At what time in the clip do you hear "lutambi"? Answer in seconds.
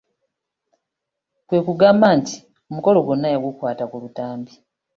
4.01-4.53